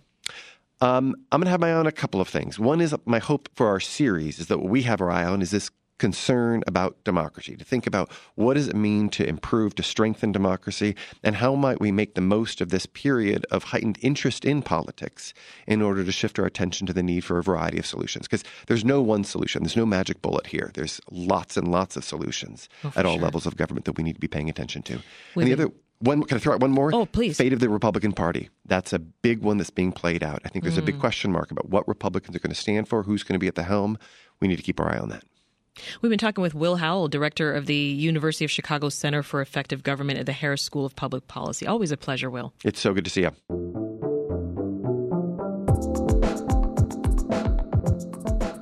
Um, 0.82 1.16
I'm 1.32 1.40
going 1.40 1.46
to 1.46 1.52
have 1.52 1.60
my 1.60 1.72
eye 1.72 1.76
on 1.76 1.86
a 1.86 1.92
couple 1.92 2.22
of 2.22 2.28
things. 2.28 2.58
One 2.58 2.82
is 2.82 2.96
my 3.06 3.20
hope 3.20 3.50
for 3.54 3.68
our 3.68 3.80
series 3.80 4.40
is 4.40 4.48
that 4.48 4.58
what 4.58 4.70
we 4.70 4.82
have 4.84 5.00
our 5.00 5.12
eye 5.12 5.26
on 5.26 5.42
is 5.42 5.52
this 5.52 5.70
concern 6.02 6.64
about 6.66 6.98
democracy, 7.04 7.56
to 7.56 7.64
think 7.64 7.86
about 7.86 8.12
what 8.34 8.56
does 8.56 8.68
it 8.68 8.76
mean 8.76 9.08
to 9.08 9.24
improve, 9.24 9.76
to 9.76 9.84
strengthen 9.84 10.32
democracy, 10.32 10.96
and 11.22 11.36
how 11.36 11.54
might 11.54 11.80
we 11.80 11.92
make 11.92 12.16
the 12.16 12.22
most 12.22 12.60
of 12.60 12.70
this 12.70 12.88
period 12.88 13.46
of 13.52 13.66
heightened 13.66 14.00
interest 14.02 14.44
in 14.44 14.64
politics 14.64 15.32
in 15.68 15.80
order 15.80 16.04
to 16.04 16.12
shift 16.12 16.40
our 16.40 16.46
attention 16.46 16.88
to 16.88 16.94
the 16.94 17.04
need 17.04 17.24
for 17.24 17.38
a 17.38 17.44
variety 17.44 17.78
of 17.78 17.86
solutions. 17.86 18.28
Because 18.28 18.44
there's 18.66 18.84
no 18.84 19.00
one 19.00 19.24
solution, 19.24 19.62
there's 19.62 19.78
no 19.78 19.86
magic 19.86 20.24
bullet 20.24 20.48
here. 20.48 20.72
There's 20.74 21.00
lots 21.12 21.56
and 21.56 21.68
lots 21.68 21.96
of 21.96 22.04
solutions 22.04 22.68
oh, 22.84 22.92
at 22.96 23.06
all 23.06 23.18
sure. 23.18 23.24
levels 23.24 23.46
of 23.46 23.56
government 23.56 23.86
that 23.86 23.96
we 23.96 24.04
need 24.04 24.16
to 24.16 24.20
be 24.20 24.28
paying 24.28 24.50
attention 24.50 24.82
to. 24.82 24.94
And 25.36 25.46
the 25.46 25.54
other 25.54 25.72
one 26.02 26.24
can 26.24 26.38
I 26.38 26.40
throw 26.40 26.54
out 26.54 26.62
one 26.62 26.72
more? 26.72 26.94
Oh, 26.94 27.06
please. 27.06 27.38
Fate 27.38 27.54
of 27.54 27.60
the 27.60 27.70
Republican 27.70 28.14
Party. 28.14 28.50
That's 28.66 28.94
a 28.94 29.00
big 29.00 29.42
one 29.42 29.58
that's 29.58 29.70
being 29.70 29.92
played 29.92 30.24
out. 30.24 30.42
I 30.46 30.50
think 30.50 30.64
there's 30.64 30.76
mm. 30.76 30.84
a 30.84 30.86
big 30.86 31.00
question 31.00 31.32
mark 31.32 31.52
about 31.52 31.70
what 31.70 31.88
Republicans 31.88 32.36
are 32.36 32.40
going 32.40 32.54
to 32.54 32.60
stand 32.60 32.88
for, 32.88 33.04
who's 33.04 33.24
going 33.24 33.36
to 33.36 33.40
be 33.40 33.48
at 33.48 33.56
the 33.56 33.64
helm. 33.64 33.98
We 34.40 34.48
need 34.48 34.58
to 34.58 34.64
keep 34.64 34.80
our 34.80 34.92
eye 34.94 35.00
on 35.00 35.10
that. 35.10 35.24
We've 36.02 36.10
been 36.10 36.20
talking 36.20 36.42
with 36.42 36.54
Will 36.54 36.78
Howell, 36.78 37.08
director 37.08 37.54
of 37.54 37.66
the 37.66 37.76
University 37.76 38.44
of 38.44 38.52
Chicago 38.52 38.90
Center 38.90 39.24
for 39.24 39.42
Effective 39.42 39.84
Government 39.84 40.20
at 40.20 40.26
the 40.26 40.34
Harris 40.34 40.62
School 40.62 40.86
of 40.86 40.96
Public 40.96 41.28
Policy. 41.28 41.66
Always 41.66 41.92
a 41.92 41.98
pleasure, 41.98 42.30
Will. 42.30 42.54
It's 42.66 42.80
so 42.80 42.94
good 42.94 43.06
to 43.06 43.10
see 43.10 43.22
you. 43.22 43.91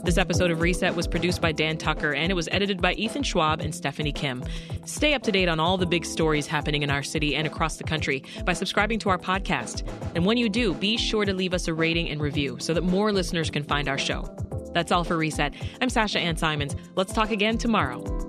This 0.09 0.17
episode 0.17 0.49
of 0.49 0.61
Reset 0.61 0.95
was 0.95 1.05
produced 1.05 1.39
by 1.39 1.51
Dan 1.51 1.77
Tucker 1.77 2.15
and 2.15 2.31
it 2.31 2.33
was 2.33 2.49
edited 2.51 2.81
by 2.81 2.93
Ethan 2.93 3.21
Schwab 3.21 3.61
and 3.61 3.75
Stephanie 3.75 4.11
Kim. 4.11 4.43
Stay 4.83 5.13
up 5.13 5.21
to 5.21 5.31
date 5.31 5.47
on 5.47 5.59
all 5.59 5.77
the 5.77 5.85
big 5.85 6.03
stories 6.03 6.47
happening 6.47 6.81
in 6.81 6.89
our 6.89 7.03
city 7.03 7.35
and 7.35 7.45
across 7.45 7.77
the 7.77 7.83
country 7.83 8.23
by 8.43 8.53
subscribing 8.53 8.97
to 8.97 9.09
our 9.09 9.19
podcast. 9.19 9.87
And 10.15 10.25
when 10.25 10.37
you 10.37 10.49
do, 10.49 10.73
be 10.73 10.97
sure 10.97 11.25
to 11.25 11.33
leave 11.35 11.53
us 11.53 11.67
a 11.67 11.75
rating 11.75 12.09
and 12.09 12.19
review 12.19 12.57
so 12.59 12.73
that 12.73 12.81
more 12.81 13.13
listeners 13.13 13.51
can 13.51 13.61
find 13.61 13.87
our 13.87 13.99
show. 13.99 14.27
That's 14.73 14.91
all 14.91 15.03
for 15.03 15.15
Reset. 15.15 15.53
I'm 15.79 15.89
Sasha 15.89 16.19
Ann 16.19 16.37
Simons. 16.37 16.75
Let's 16.95 17.13
talk 17.13 17.29
again 17.29 17.59
tomorrow. 17.59 18.28